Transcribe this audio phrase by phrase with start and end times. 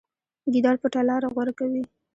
[0.51, 1.83] ګیدړ پټه لاره غوره کوي.